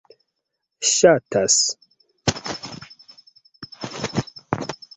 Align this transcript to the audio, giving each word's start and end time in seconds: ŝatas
ŝatas 0.91 1.53